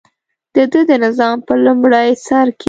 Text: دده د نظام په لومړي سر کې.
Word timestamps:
دده 0.55 0.81
د 0.89 0.91
نظام 1.05 1.37
په 1.47 1.53
لومړي 1.65 2.09
سر 2.25 2.47
کې. 2.57 2.59